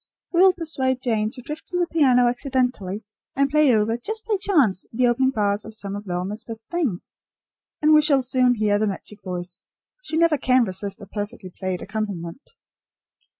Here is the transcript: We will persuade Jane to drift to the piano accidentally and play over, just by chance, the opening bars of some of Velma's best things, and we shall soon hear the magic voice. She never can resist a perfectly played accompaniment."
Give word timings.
We 0.33 0.41
will 0.41 0.53
persuade 0.53 1.03
Jane 1.03 1.29
to 1.29 1.41
drift 1.43 1.67
to 1.67 1.77
the 1.77 1.85
piano 1.85 2.25
accidentally 2.25 3.05
and 3.35 3.51
play 3.51 3.71
over, 3.75 3.97
just 3.97 4.25
by 4.25 4.37
chance, 4.41 4.87
the 4.91 5.05
opening 5.05 5.29
bars 5.29 5.63
of 5.63 5.75
some 5.75 5.95
of 5.95 6.05
Velma's 6.05 6.43
best 6.43 6.63
things, 6.71 7.13
and 7.83 7.93
we 7.93 8.01
shall 8.01 8.23
soon 8.23 8.55
hear 8.55 8.79
the 8.79 8.87
magic 8.87 9.21
voice. 9.23 9.67
She 10.01 10.17
never 10.17 10.39
can 10.39 10.63
resist 10.63 11.01
a 11.01 11.05
perfectly 11.05 11.51
played 11.51 11.83
accompaniment." 11.83 12.41